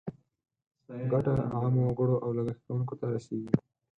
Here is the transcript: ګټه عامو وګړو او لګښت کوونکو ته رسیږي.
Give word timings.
ګټه 1.11 1.33
عامو 1.53 1.81
وګړو 1.85 2.15
او 2.23 2.29
لګښت 2.37 2.61
کوونکو 2.67 2.93
ته 2.99 3.05
رسیږي. 3.13 3.51